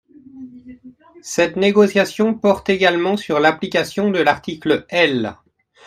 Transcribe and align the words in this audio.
Cette 1.21 1.57
négociation 1.57 2.33
porte 2.33 2.71
également 2.71 3.17
sur 3.17 3.39
l’application 3.39 4.09
de 4.09 4.17
l’article 4.19 4.87
L 4.89 5.37